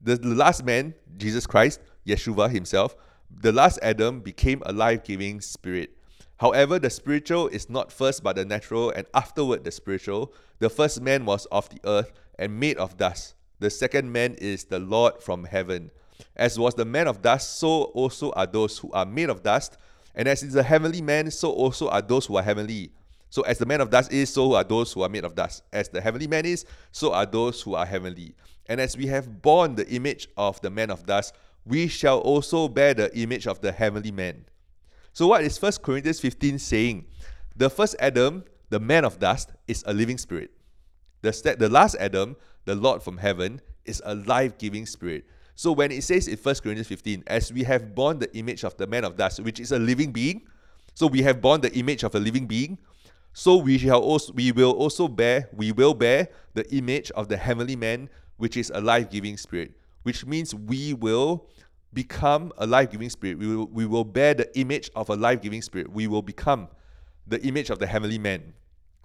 The, 0.00 0.16
the 0.16 0.34
last 0.34 0.64
man, 0.64 0.94
Jesus 1.16 1.46
Christ, 1.46 1.80
Yeshua 2.06 2.50
himself, 2.50 2.96
the 3.30 3.52
last 3.52 3.78
Adam 3.82 4.20
became 4.20 4.62
a 4.66 4.72
life 4.72 5.04
giving 5.04 5.40
spirit. 5.40 5.90
However, 6.38 6.78
the 6.78 6.90
spiritual 6.90 7.48
is 7.48 7.68
not 7.68 7.92
first 7.92 8.22
but 8.22 8.36
the 8.36 8.44
natural, 8.44 8.90
and 8.90 9.06
afterward 9.12 9.64
the 9.64 9.72
spiritual. 9.72 10.32
The 10.60 10.70
first 10.70 11.00
man 11.00 11.24
was 11.24 11.46
of 11.46 11.68
the 11.68 11.80
earth 11.84 12.12
and 12.38 12.58
made 12.58 12.76
of 12.78 12.96
dust. 12.96 13.34
The 13.58 13.70
second 13.70 14.12
man 14.12 14.34
is 14.34 14.64
the 14.64 14.78
Lord 14.78 15.22
from 15.22 15.44
heaven. 15.44 15.90
As 16.36 16.58
was 16.58 16.74
the 16.74 16.84
man 16.84 17.08
of 17.08 17.22
dust, 17.22 17.58
so 17.58 17.84
also 17.84 18.30
are 18.32 18.46
those 18.46 18.78
who 18.78 18.90
are 18.92 19.06
made 19.06 19.30
of 19.30 19.42
dust. 19.42 19.76
And 20.14 20.28
as 20.28 20.42
is 20.42 20.52
the 20.54 20.62
heavenly 20.62 21.02
man, 21.02 21.30
so 21.30 21.50
also 21.50 21.88
are 21.88 22.02
those 22.02 22.26
who 22.26 22.36
are 22.36 22.42
heavenly. 22.42 22.92
So 23.30 23.42
as 23.42 23.58
the 23.58 23.66
man 23.66 23.80
of 23.80 23.90
dust 23.90 24.12
is, 24.12 24.32
so 24.32 24.54
are 24.54 24.64
those 24.64 24.92
who 24.92 25.02
are 25.02 25.08
made 25.08 25.24
of 25.24 25.34
dust. 25.34 25.62
As 25.72 25.88
the 25.88 26.00
heavenly 26.00 26.26
man 26.26 26.44
is, 26.44 26.64
so 26.92 27.12
are 27.12 27.26
those 27.26 27.60
who 27.62 27.74
are 27.74 27.84
heavenly. 27.84 28.34
And 28.66 28.80
as 28.80 28.96
we 28.96 29.06
have 29.06 29.42
borne 29.42 29.74
the 29.74 29.88
image 29.88 30.28
of 30.36 30.60
the 30.60 30.70
man 30.70 30.90
of 30.90 31.04
dust, 31.06 31.34
we 31.64 31.88
shall 31.88 32.18
also 32.18 32.68
bear 32.68 32.94
the 32.94 33.16
image 33.18 33.46
of 33.46 33.60
the 33.60 33.72
heavenly 33.72 34.10
man. 34.10 34.44
So 35.12 35.26
what 35.26 35.42
is 35.42 35.60
1 35.60 35.72
Corinthians 35.82 36.20
15 36.20 36.58
saying? 36.58 37.04
The 37.56 37.68
first 37.68 37.96
Adam, 37.98 38.44
the 38.70 38.80
man 38.80 39.04
of 39.04 39.18
dust, 39.18 39.50
is 39.66 39.82
a 39.86 39.92
living 39.92 40.16
spirit. 40.16 40.50
The, 41.22 41.56
the 41.58 41.68
last 41.68 41.96
Adam, 41.96 42.36
the 42.64 42.74
Lord 42.74 43.02
from 43.02 43.18
heaven, 43.18 43.60
is 43.84 44.02
a 44.04 44.14
life 44.14 44.58
giving 44.58 44.86
spirit. 44.86 45.24
So 45.54 45.72
when 45.72 45.90
it 45.90 46.04
says 46.04 46.28
in 46.28 46.36
1 46.36 46.54
Corinthians 46.56 46.86
15, 46.86 47.24
as 47.26 47.52
we 47.52 47.64
have 47.64 47.94
borne 47.94 48.20
the 48.20 48.32
image 48.36 48.64
of 48.64 48.76
the 48.76 48.86
man 48.86 49.04
of 49.04 49.16
dust, 49.16 49.40
which 49.40 49.58
is 49.58 49.72
a 49.72 49.78
living 49.78 50.12
being, 50.12 50.42
so 50.94 51.06
we 51.06 51.22
have 51.22 51.40
borne 51.40 51.60
the 51.60 51.72
image 51.74 52.04
of 52.04 52.14
a 52.14 52.20
living 52.20 52.46
being, 52.46 52.78
so 53.32 53.56
we 53.56 53.78
shall 53.78 54.00
also 54.00 54.32
we 54.32 54.52
will 54.52 54.72
also 54.72 55.06
bear 55.06 55.48
we 55.52 55.70
will 55.70 55.94
bear 55.94 56.28
the 56.54 56.68
image 56.74 57.10
of 57.12 57.28
the 57.28 57.36
heavenly 57.36 57.76
man, 57.76 58.08
which 58.36 58.56
is 58.56 58.70
a 58.74 58.80
life-giving 58.80 59.36
spirit, 59.36 59.72
which 60.02 60.26
means 60.26 60.54
we 60.54 60.94
will 60.94 61.46
become 61.92 62.52
a 62.58 62.66
life-giving 62.66 63.10
spirit. 63.10 63.38
We 63.38 63.56
will, 63.56 63.66
we 63.66 63.86
will 63.86 64.04
bear 64.04 64.34
the 64.34 64.58
image 64.58 64.90
of 64.94 65.08
a 65.08 65.16
life-giving 65.16 65.62
spirit. 65.62 65.90
We 65.90 66.06
will 66.06 66.22
become 66.22 66.68
the 67.26 67.40
image 67.46 67.70
of 67.70 67.78
the 67.78 67.86
heavenly 67.86 68.18
man. 68.18 68.54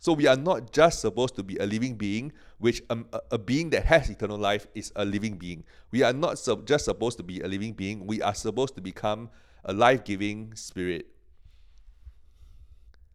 So 0.04 0.12
we 0.12 0.28
are 0.28 0.36
not 0.36 0.74
just 0.74 1.00
supposed 1.00 1.34
to 1.38 1.44
be 1.44 1.56
a 1.60 1.66
living 1.66 1.96
being, 1.96 2.34
which 2.58 2.84
um, 2.90 3.06
a, 3.14 3.22
a, 3.32 3.38
being 3.38 3.70
that 3.70 3.86
has 3.86 4.10
eternal 4.10 4.38
life 4.38 4.68
is 4.76 4.92
a 4.98 5.06
living 5.06 5.38
being. 5.38 5.64
We 5.92 6.04
are 6.04 6.12
not 6.12 6.38
sub- 6.38 6.68
just 6.68 6.84
supposed 6.84 7.16
to 7.20 7.24
be 7.24 7.40
a 7.40 7.48
living 7.48 7.72
being, 7.72 8.06
we 8.06 8.22
are 8.22 8.36
supposed 8.36 8.76
to 8.76 8.82
become 8.82 9.30
a 9.64 9.72
life 9.72 10.04
giving 10.04 10.54
spirit. 10.56 11.08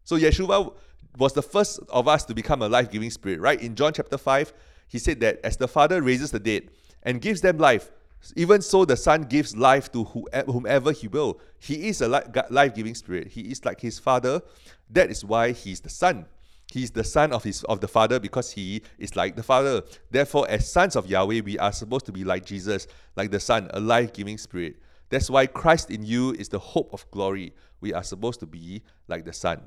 So 0.03 0.17
Yeshua 0.17 0.73
was 1.15 1.33
the 1.33 1.43
first 1.43 1.79
of 1.89 2.07
us 2.07 2.25
to 2.25 2.33
become 2.33 2.63
a 2.63 2.67
life 2.67 2.89
giving 2.89 3.11
spirit, 3.11 3.39
right? 3.39 3.61
In 3.61 3.75
John 3.75 3.93
chapter 3.93 4.17
5, 4.17 4.51
he 4.87 4.97
said 4.97 5.19
that 5.19 5.41
as 5.43 5.57
the 5.57 5.67
Father 5.67 6.01
raises 6.01 6.31
the 6.31 6.39
dead 6.39 6.71
and 7.03 7.21
gives 7.21 7.41
them 7.41 7.59
life, 7.59 7.91
even 8.35 8.63
so 8.63 8.83
the 8.83 8.97
Son 8.97 9.21
gives 9.21 9.55
life 9.55 9.91
to 9.91 10.05
whomever 10.47 10.91
he 10.91 11.07
will. 11.07 11.39
He 11.59 11.87
is 11.87 12.01
a 12.01 12.07
life 12.07 12.73
giving 12.73 12.95
spirit. 12.95 13.27
He 13.27 13.41
is 13.41 13.63
like 13.63 13.79
his 13.79 13.99
Father. 13.99 14.41
That 14.89 15.11
is 15.11 15.23
why 15.23 15.51
he's 15.51 15.81
the 15.81 15.89
Son. 15.91 16.25
He's 16.71 16.91
the 16.91 17.03
son 17.03 17.33
of 17.33 17.43
his 17.43 17.63
of 17.63 17.81
the 17.81 17.87
Father 17.87 18.19
because 18.19 18.51
he 18.51 18.83
is 18.99 19.15
like 19.15 19.35
the 19.35 19.41
Father. 19.41 19.81
Therefore, 20.11 20.45
as 20.49 20.71
sons 20.71 20.95
of 20.95 21.07
Yahweh, 21.07 21.41
we 21.41 21.57
are 21.57 21.71
supposed 21.71 22.05
to 22.05 22.11
be 22.11 22.23
like 22.23 22.45
Jesus, 22.45 22.87
like 23.15 23.31
the 23.31 23.39
Son, 23.39 23.69
a 23.73 23.79
life-giving 23.79 24.37
spirit. 24.37 24.77
That's 25.09 25.29
why 25.29 25.47
Christ 25.47 25.89
in 25.89 26.03
you 26.03 26.33
is 26.33 26.49
the 26.49 26.59
hope 26.59 26.93
of 26.93 27.09
glory. 27.09 27.53
We 27.81 27.93
are 27.93 28.03
supposed 28.03 28.39
to 28.41 28.45
be 28.45 28.83
like 29.07 29.25
the 29.25 29.33
Son. 29.33 29.61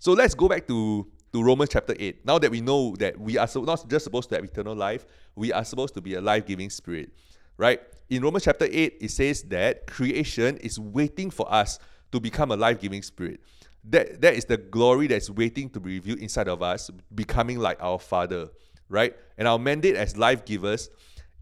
So 0.00 0.12
let's 0.14 0.34
go 0.34 0.48
back 0.48 0.66
to, 0.66 1.06
to 1.32 1.42
Romans 1.44 1.70
chapter 1.70 1.94
8. 1.96 2.26
Now 2.26 2.40
that 2.40 2.50
we 2.50 2.60
know 2.60 2.96
that 2.96 3.16
we 3.20 3.38
are 3.38 3.46
so, 3.46 3.62
not 3.62 3.88
just 3.88 4.04
supposed 4.04 4.30
to 4.30 4.34
have 4.34 4.44
eternal 4.44 4.74
life, 4.74 5.06
we 5.36 5.52
are 5.52 5.64
supposed 5.64 5.94
to 5.94 6.00
be 6.00 6.14
a 6.14 6.20
life 6.20 6.44
giving 6.44 6.70
spirit, 6.70 7.12
right? 7.56 7.80
In 8.10 8.20
Romans 8.20 8.44
chapter 8.44 8.66
8, 8.68 8.96
it 9.00 9.10
says 9.12 9.44
that 9.44 9.86
creation 9.86 10.56
is 10.56 10.80
waiting 10.80 11.30
for 11.30 11.52
us 11.52 11.78
to 12.10 12.18
become 12.18 12.50
a 12.50 12.56
life 12.56 12.80
giving 12.80 13.02
spirit. 13.02 13.40
That, 13.84 14.20
that 14.20 14.34
is 14.34 14.44
the 14.44 14.56
glory 14.56 15.08
that's 15.08 15.28
waiting 15.28 15.68
to 15.70 15.80
be 15.80 15.94
revealed 15.94 16.20
inside 16.20 16.48
of 16.48 16.62
us, 16.62 16.90
becoming 17.14 17.58
like 17.58 17.82
our 17.82 17.98
Father, 17.98 18.48
right? 18.88 19.14
And 19.38 19.48
our 19.48 19.58
mandate 19.58 19.96
as 19.96 20.16
life 20.16 20.44
givers 20.44 20.88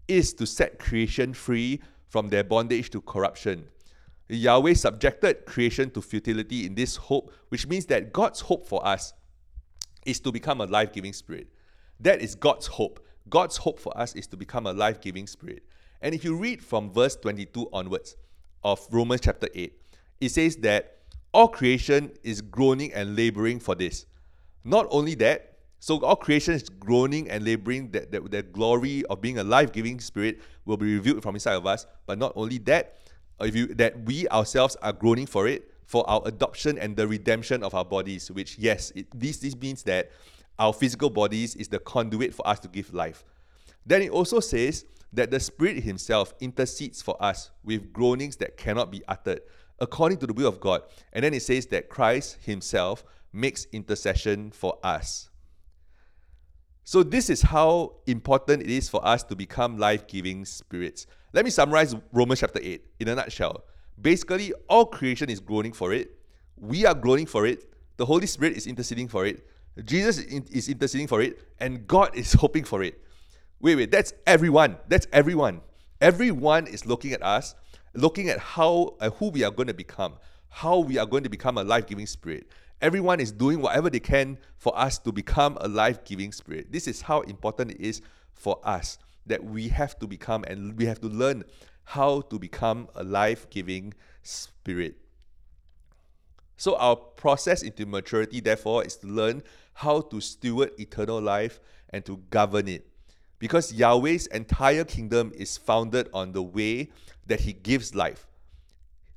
is 0.07 0.33
to 0.33 0.47
set 0.47 0.79
creation 0.79 1.33
free 1.33 1.81
from 2.07 2.29
their 2.29 2.43
bondage 2.43 2.89
to 2.91 3.01
corruption. 3.01 3.65
Yahweh 4.27 4.73
subjected 4.73 5.45
creation 5.45 5.91
to 5.91 6.01
futility 6.01 6.65
in 6.65 6.73
this 6.73 6.95
hope, 6.95 7.33
which 7.49 7.67
means 7.67 7.85
that 7.87 8.13
God's 8.13 8.39
hope 8.41 8.65
for 8.65 8.85
us 8.85 9.13
is 10.05 10.19
to 10.21 10.31
become 10.31 10.61
a 10.61 10.65
life 10.65 10.93
giving 10.93 11.13
spirit. 11.13 11.47
That 11.99 12.21
is 12.21 12.33
God's 12.33 12.67
hope. 12.67 13.05
God's 13.29 13.57
hope 13.57 13.79
for 13.79 13.95
us 13.97 14.15
is 14.15 14.27
to 14.27 14.37
become 14.37 14.65
a 14.65 14.73
life 14.73 14.99
giving 14.99 15.27
spirit. 15.27 15.63
And 16.01 16.15
if 16.15 16.23
you 16.23 16.35
read 16.35 16.63
from 16.63 16.91
verse 16.91 17.15
22 17.17 17.69
onwards 17.71 18.15
of 18.63 18.85
Romans 18.89 19.21
chapter 19.21 19.47
8, 19.53 19.73
it 20.21 20.29
says 20.29 20.55
that 20.57 21.00
all 21.33 21.47
creation 21.47 22.11
is 22.23 22.41
groaning 22.41 22.93
and 22.93 23.15
laboring 23.15 23.59
for 23.59 23.75
this. 23.75 24.05
Not 24.63 24.87
only 24.89 25.15
that, 25.15 25.57
so 25.79 25.99
all 26.01 26.15
creation 26.15 26.53
is 26.53 26.69
groaning 26.69 27.29
and 27.29 27.43
laboring 27.43 27.91
that, 27.91 28.11
that 28.11 28.29
the 28.29 28.43
glory 28.43 29.03
of 29.05 29.21
being 29.21 29.39
a 29.39 29.43
life 29.43 29.71
giving 29.71 29.99
spirit 29.99 30.39
will 30.65 30.77
be 30.77 30.93
revealed 30.93 31.23
from 31.23 31.35
inside 31.35 31.55
of 31.55 31.65
us. 31.65 31.87
But 32.05 32.19
not 32.19 32.33
only 32.35 32.59
that, 32.59 32.97
if 33.45 33.55
you 33.55 33.67
that 33.75 33.99
we 34.05 34.27
ourselves 34.29 34.75
are 34.81 34.93
groaning 34.93 35.25
for 35.25 35.47
it 35.47 35.71
for 35.85 36.07
our 36.09 36.21
adoption 36.25 36.77
and 36.77 36.95
the 36.95 37.07
redemption 37.07 37.63
of 37.63 37.73
our 37.73 37.85
bodies 37.85 38.31
which 38.31 38.57
yes 38.57 38.91
it, 38.95 39.07
this 39.13 39.37
this 39.37 39.55
means 39.57 39.83
that 39.83 40.11
our 40.59 40.73
physical 40.73 41.09
bodies 41.09 41.55
is 41.55 41.67
the 41.67 41.79
conduit 41.79 42.33
for 42.33 42.47
us 42.47 42.59
to 42.59 42.67
give 42.67 42.93
life 42.93 43.23
then 43.85 44.01
it 44.01 44.11
also 44.11 44.39
says 44.39 44.85
that 45.13 45.31
the 45.31 45.39
spirit 45.39 45.83
himself 45.83 46.33
intercedes 46.39 47.01
for 47.01 47.21
us 47.21 47.51
with 47.63 47.91
groanings 47.91 48.37
that 48.37 48.57
cannot 48.57 48.91
be 48.91 49.01
uttered 49.07 49.41
according 49.81 50.17
to 50.17 50.25
the 50.25 50.33
will 50.33 50.47
of 50.47 50.61
god 50.61 50.81
and 51.11 51.25
then 51.25 51.33
it 51.33 51.41
says 51.41 51.65
that 51.65 51.89
christ 51.89 52.37
himself 52.45 53.03
makes 53.33 53.65
intercession 53.73 54.49
for 54.51 54.77
us 54.83 55.29
so 56.83 57.03
this 57.03 57.29
is 57.29 57.41
how 57.41 57.93
important 58.07 58.61
it 58.61 58.69
is 58.69 58.87
for 58.87 59.05
us 59.05 59.23
to 59.23 59.35
become 59.35 59.77
life-giving 59.77 60.45
spirits 60.45 61.05
let 61.33 61.45
me 61.45 61.51
summarize 61.51 61.95
Romans 62.11 62.41
chapter 62.41 62.59
8 62.61 62.83
in 62.99 63.07
a 63.07 63.15
nutshell. 63.15 63.63
Basically, 64.01 64.53
all 64.67 64.85
creation 64.85 65.29
is 65.29 65.39
groaning 65.39 65.71
for 65.71 65.93
it. 65.93 66.11
We 66.57 66.85
are 66.85 66.93
groaning 66.93 67.25
for 67.25 67.45
it. 67.45 67.73
The 67.97 68.05
Holy 68.05 68.27
Spirit 68.27 68.57
is 68.57 68.67
interceding 68.67 69.07
for 69.07 69.25
it. 69.25 69.47
Jesus 69.85 70.17
is 70.17 70.67
interceding 70.67 71.07
for 71.07 71.21
it. 71.21 71.39
And 71.59 71.87
God 71.87 72.15
is 72.15 72.33
hoping 72.33 72.65
for 72.65 72.83
it. 72.83 73.01
Wait, 73.61 73.75
wait, 73.75 73.91
that's 73.91 74.13
everyone. 74.27 74.75
That's 74.87 75.07
everyone. 75.13 75.61
Everyone 76.01 76.67
is 76.67 76.85
looking 76.85 77.13
at 77.13 77.21
us, 77.21 77.55
looking 77.93 78.29
at 78.29 78.39
how 78.39 78.95
uh, 78.99 79.09
who 79.11 79.29
we 79.29 79.43
are 79.43 79.51
going 79.51 79.67
to 79.67 79.73
become, 79.73 80.15
how 80.49 80.79
we 80.79 80.97
are 80.97 81.05
going 81.05 81.23
to 81.23 81.29
become 81.29 81.57
a 81.57 81.63
life-giving 81.63 82.05
spirit. 82.05 82.47
Everyone 82.81 83.19
is 83.19 83.31
doing 83.31 83.61
whatever 83.61 83.89
they 83.89 83.99
can 83.99 84.37
for 84.57 84.77
us 84.77 84.97
to 84.99 85.11
become 85.11 85.57
a 85.61 85.67
life-giving 85.67 86.31
spirit. 86.31 86.71
This 86.71 86.87
is 86.87 87.01
how 87.01 87.21
important 87.21 87.71
it 87.71 87.79
is 87.79 88.01
for 88.33 88.59
us 88.63 88.97
that 89.25 89.43
we 89.43 89.67
have 89.69 89.99
to 89.99 90.07
become 90.07 90.43
and 90.45 90.77
we 90.77 90.85
have 90.85 90.99
to 91.01 91.07
learn 91.07 91.43
how 91.83 92.21
to 92.21 92.39
become 92.39 92.87
a 92.95 93.03
life 93.03 93.49
giving 93.49 93.93
spirit. 94.23 94.95
So, 96.57 96.75
our 96.75 96.95
process 96.95 97.63
into 97.63 97.85
maturity, 97.85 98.39
therefore, 98.39 98.85
is 98.85 98.95
to 98.97 99.07
learn 99.07 99.41
how 99.73 100.01
to 100.01 100.21
steward 100.21 100.71
eternal 100.79 101.19
life 101.19 101.59
and 101.89 102.05
to 102.05 102.17
govern 102.29 102.67
it. 102.67 102.87
Because 103.41 103.73
Yahweh's 103.73 104.27
entire 104.27 104.83
kingdom 104.83 105.31
is 105.35 105.57
founded 105.57 106.09
on 106.13 106.31
the 106.31 106.43
way 106.43 106.91
that 107.25 107.41
He 107.41 107.53
gives 107.53 107.95
life. 107.95 108.27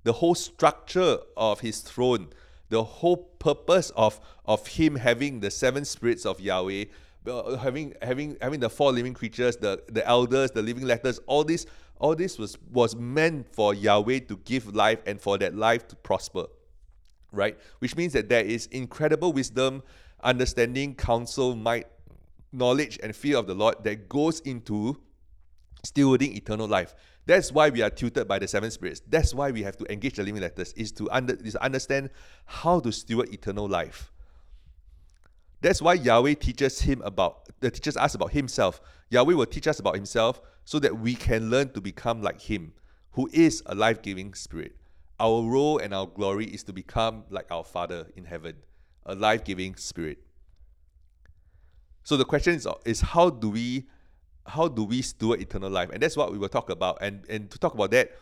The 0.02 0.14
whole 0.14 0.34
structure 0.34 1.18
of 1.36 1.60
His 1.60 1.80
throne, 1.80 2.28
the 2.70 2.82
whole 2.82 3.18
purpose 3.18 3.90
of, 3.90 4.18
of 4.46 4.66
Him 4.66 4.96
having 4.96 5.40
the 5.40 5.50
seven 5.50 5.84
spirits 5.84 6.24
of 6.24 6.40
Yahweh 6.40 6.86
uh, 7.26 7.56
having 7.56 7.94
having 8.02 8.36
having 8.40 8.60
the 8.60 8.68
four 8.68 8.92
living 8.92 9.14
creatures, 9.14 9.56
the 9.56 9.82
the 9.88 10.06
elders, 10.06 10.50
the 10.50 10.62
living 10.62 10.84
letters, 10.84 11.18
all 11.26 11.44
this 11.44 11.66
all 11.98 12.14
this 12.14 12.38
was 12.38 12.58
was 12.70 12.94
meant 12.96 13.48
for 13.54 13.74
Yahweh 13.74 14.20
to 14.20 14.36
give 14.44 14.74
life 14.74 15.00
and 15.06 15.20
for 15.20 15.38
that 15.38 15.54
life 15.54 15.88
to 15.88 15.96
prosper, 15.96 16.46
right? 17.32 17.58
Which 17.78 17.96
means 17.96 18.12
that 18.12 18.28
there 18.28 18.44
is 18.44 18.66
incredible 18.66 19.32
wisdom, 19.32 19.82
understanding, 20.22 20.94
counsel, 20.94 21.56
might, 21.56 21.86
knowledge, 22.54 22.98
and 23.02 23.14
fear 23.14 23.36
of 23.36 23.46
the 23.46 23.54
Lord 23.54 23.82
that 23.84 24.08
goes 24.08 24.40
into 24.40 25.00
stewarding 25.84 26.34
eternal 26.34 26.66
life. 26.66 26.94
That's 27.26 27.50
why 27.52 27.70
we 27.70 27.82
are 27.82 27.90
tutored 27.90 28.28
by 28.28 28.38
the 28.38 28.46
seven 28.48 28.70
spirits. 28.70 29.00
That's 29.06 29.34
why 29.34 29.50
we 29.50 29.62
have 29.62 29.76
to 29.78 29.92
engage 29.92 30.16
the 30.16 30.22
living 30.22 30.42
letters, 30.42 30.72
is 30.74 30.92
to, 30.92 31.10
under, 31.10 31.34
is 31.34 31.54
to 31.54 31.62
understand 31.62 32.10
how 32.44 32.80
to 32.80 32.92
steward 32.92 33.32
eternal 33.32 33.66
life. 33.66 34.12
That's 35.60 35.80
why 35.80 35.94
Yahweh 35.94 36.34
teaches 36.34 36.80
him 36.80 37.00
about 37.02 37.48
uh, 37.62 37.70
teaches 37.70 37.96
us 37.96 38.14
about 38.14 38.32
himself. 38.32 38.82
Yahweh 39.08 39.32
will 39.32 39.46
teach 39.46 39.66
us 39.66 39.78
about 39.78 39.94
himself 39.94 40.42
so 40.66 40.78
that 40.78 40.98
we 40.98 41.14
can 41.14 41.48
learn 41.48 41.72
to 41.72 41.80
become 41.80 42.20
like 42.20 42.42
him, 42.42 42.74
who 43.12 43.30
is 43.32 43.62
a 43.64 43.74
life-giving 43.74 44.34
spirit. 44.34 44.76
Our 45.18 45.42
role 45.42 45.78
and 45.78 45.94
our 45.94 46.06
glory 46.06 46.46
is 46.46 46.64
to 46.64 46.74
become 46.74 47.24
like 47.30 47.46
our 47.50 47.64
Father 47.64 48.08
in 48.14 48.24
heaven, 48.24 48.56
a 49.06 49.14
life-giving 49.14 49.76
spirit. 49.76 50.18
So 52.04 52.16
the 52.16 52.24
question 52.24 52.54
is, 52.54 52.68
is 52.84 53.00
how 53.00 53.30
do 53.30 53.50
we 53.50 53.86
how 54.46 54.68
do 54.68 54.84
we 54.84 55.00
steward 55.00 55.40
eternal 55.40 55.70
life? 55.70 55.88
And 55.90 56.02
that's 56.02 56.16
what 56.16 56.30
we 56.30 56.38
will 56.38 56.50
talk 56.50 56.70
about. 56.70 56.98
And 57.00 57.24
and 57.28 57.50
to 57.50 57.58
talk 57.58 57.74
about 57.74 57.90
that, 57.92 58.12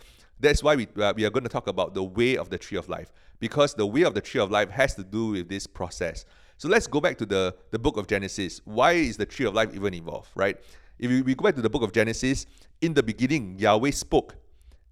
that's 0.41 0.63
why 0.63 0.77
we, 0.77 0.89
uh, 1.01 1.13
we 1.17 1.25
are 1.25 1.31
going 1.31 1.45
to 1.45 1.49
talk 1.49 1.67
about 1.67 1.95
the 1.95 2.03
way 2.03 2.37
of 2.37 2.49
the 2.51 2.59
tree 2.59 2.79
of 2.79 2.89
life. 2.89 3.13
Because 3.39 3.75
the 3.75 3.87
way 3.87 4.03
of 4.03 4.15
the 4.15 4.21
tree 4.21 4.41
of 4.41 4.51
life 4.51 4.71
has 4.71 4.95
to 4.95 5.05
do 5.05 5.31
with 5.31 5.49
this 5.49 5.67
process. 5.67 6.25
So 6.59 6.69
let's 6.69 6.87
go 6.87 7.01
back 7.01 7.19
to 7.19 7.27
the, 7.27 7.57
the 7.73 7.79
book 7.79 7.97
of 7.97 8.07
Genesis. 8.07 8.61
Why 8.65 8.93
is 8.93 9.17
the 9.17 9.27
tree 9.27 9.47
of 9.47 9.55
life 9.55 9.75
even 9.75 9.95
involved, 9.95 10.31
right? 10.37 10.57
If 10.99 11.11
we, 11.11 11.23
we 11.23 11.35
go 11.35 11.45
back 11.45 11.57
to 11.57 11.63
the 11.63 11.71
book 11.71 11.83
of 11.83 11.93
Genesis, 11.93 12.47
in 12.81 12.95
the 12.95 13.03
beginning, 13.03 13.59
Yahweh 13.59 13.91
spoke, 13.91 14.37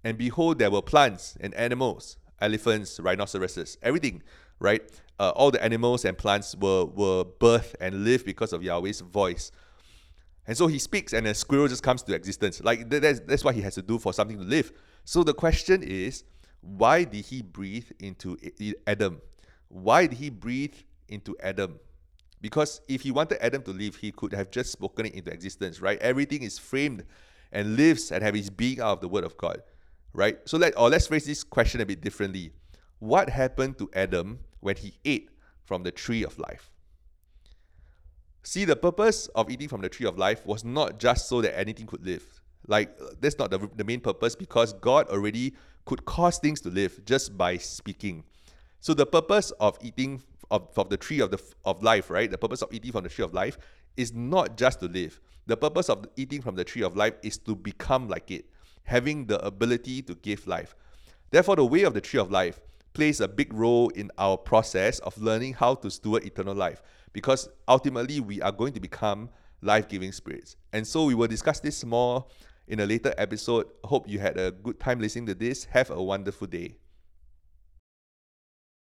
and 0.03 0.17
behold, 0.17 0.59
there 0.59 0.69
were 0.69 0.81
plants 0.81 1.37
and 1.39 1.53
animals, 1.53 2.17
elephants, 2.41 2.99
rhinoceroses, 2.99 3.77
everything, 3.81 4.21
right? 4.59 4.81
Uh, 5.21 5.29
all 5.35 5.51
the 5.51 5.63
animals 5.63 6.03
and 6.05 6.17
plants 6.17 6.55
were, 6.55 6.85
were 6.85 7.23
birthed 7.23 7.75
and 7.79 8.03
lived 8.03 8.25
because 8.25 8.53
of 8.53 8.63
Yahweh's 8.63 9.01
voice. 9.01 9.51
And 10.47 10.57
so 10.57 10.65
he 10.65 10.79
speaks, 10.79 11.13
and 11.13 11.27
a 11.27 11.35
squirrel 11.35 11.67
just 11.67 11.83
comes 11.83 12.01
to 12.03 12.15
existence. 12.15 12.63
Like 12.63 12.89
that's, 12.89 13.19
that's 13.21 13.43
what 13.43 13.53
he 13.53 13.61
has 13.61 13.75
to 13.75 13.83
do 13.83 13.99
for 13.99 14.13
something 14.13 14.37
to 14.37 14.43
live. 14.43 14.71
So 15.05 15.23
the 15.23 15.35
question 15.35 15.83
is, 15.83 16.23
why 16.61 17.03
did 17.03 17.25
he 17.25 17.43
breathe 17.43 17.91
into 17.99 18.37
Adam? 18.87 19.21
Why 19.67 20.07
did 20.07 20.17
he 20.17 20.29
breathe 20.29 20.75
into 21.11 21.35
Adam. 21.43 21.79
Because 22.39 22.81
if 22.87 23.01
he 23.01 23.11
wanted 23.11 23.43
Adam 23.43 23.61
to 23.63 23.71
live, 23.71 23.97
he 23.97 24.11
could 24.11 24.33
have 24.33 24.49
just 24.49 24.71
spoken 24.71 25.05
it 25.05 25.13
into 25.13 25.31
existence, 25.31 25.79
right? 25.79 25.99
Everything 25.99 26.41
is 26.41 26.57
framed 26.57 27.03
and 27.51 27.75
lives 27.75 28.11
and 28.11 28.23
have 28.23 28.35
its 28.35 28.49
being 28.49 28.79
out 28.79 28.93
of 28.93 29.01
the 29.01 29.07
word 29.07 29.23
of 29.23 29.37
God, 29.37 29.61
right? 30.13 30.39
So 30.45 30.57
let 30.57 30.75
or 30.77 30.89
let's 30.89 31.05
phrase 31.05 31.25
this 31.25 31.43
question 31.43 31.81
a 31.81 31.85
bit 31.85 32.01
differently. 32.01 32.51
What 32.97 33.29
happened 33.29 33.77
to 33.77 33.89
Adam 33.93 34.39
when 34.61 34.77
he 34.77 34.93
ate 35.05 35.29
from 35.63 35.83
the 35.83 35.91
tree 35.91 36.23
of 36.23 36.39
life? 36.39 36.71
See, 38.43 38.65
the 38.65 38.75
purpose 38.75 39.27
of 39.35 39.49
eating 39.51 39.67
from 39.67 39.81
the 39.81 39.89
tree 39.89 40.07
of 40.07 40.17
life 40.17 40.45
was 40.45 40.63
not 40.63 40.99
just 40.99 41.29
so 41.29 41.41
that 41.41 41.57
anything 41.57 41.85
could 41.85 42.03
live. 42.05 42.23
Like, 42.67 42.97
that's 43.19 43.37
not 43.37 43.51
the, 43.51 43.69
the 43.75 43.83
main 43.83 43.99
purpose 43.99 44.35
because 44.35 44.73
God 44.73 45.07
already 45.09 45.53
could 45.85 46.05
cause 46.05 46.39
things 46.39 46.61
to 46.61 46.69
live 46.69 46.99
just 47.05 47.37
by 47.37 47.57
speaking. 47.57 48.23
So, 48.79 48.93
the 48.93 49.05
purpose 49.05 49.51
of 49.59 49.77
eating 49.81 50.21
of, 50.49 50.67
of 50.77 50.89
the 50.89 50.97
tree 50.97 51.21
of 51.21 51.31
the 51.31 51.41
of 51.65 51.81
life, 51.81 52.09
right? 52.09 52.29
The 52.29 52.37
purpose 52.37 52.61
of 52.61 52.73
eating 52.73 52.91
from 52.91 53.03
the 53.03 53.09
tree 53.09 53.23
of 53.23 53.33
life 53.33 53.57
is 53.97 54.13
not 54.13 54.57
just 54.57 54.79
to 54.81 54.87
live. 54.87 55.19
The 55.47 55.57
purpose 55.57 55.89
of 55.89 56.05
eating 56.15 56.41
from 56.41 56.55
the 56.55 56.63
tree 56.63 56.83
of 56.83 56.95
life 56.95 57.13
is 57.23 57.37
to 57.39 57.55
become 57.55 58.07
like 58.07 58.31
it, 58.31 58.45
having 58.83 59.25
the 59.25 59.43
ability 59.45 60.01
to 60.03 60.15
give 60.15 60.45
life. 60.47 60.75
Therefore, 61.31 61.55
the 61.55 61.65
way 61.65 61.83
of 61.83 61.93
the 61.93 62.01
tree 62.01 62.19
of 62.19 62.29
life 62.31 62.59
plays 62.93 63.21
a 63.21 63.27
big 63.27 63.53
role 63.53 63.89
in 63.89 64.11
our 64.17 64.37
process 64.37 64.99
of 64.99 65.17
learning 65.17 65.53
how 65.53 65.75
to 65.75 65.89
steward 65.89 66.25
eternal 66.25 66.55
life 66.55 66.81
because 67.13 67.49
ultimately 67.67 68.19
we 68.19 68.41
are 68.41 68.51
going 68.51 68.73
to 68.73 68.79
become 68.79 69.29
life 69.61 69.87
giving 69.87 70.11
spirits. 70.11 70.55
And 70.73 70.85
so 70.85 71.05
we 71.05 71.15
will 71.15 71.27
discuss 71.27 71.59
this 71.59 71.83
more 71.85 72.25
in 72.67 72.79
a 72.79 72.85
later 72.85 73.13
episode. 73.17 73.67
Hope 73.83 74.07
you 74.07 74.19
had 74.19 74.37
a 74.37 74.51
good 74.51 74.79
time 74.79 74.99
listening 74.99 75.25
to 75.27 75.35
this. 75.35 75.65
Have 75.65 75.91
a 75.91 76.01
wonderful 76.01 76.47
day. 76.47 76.77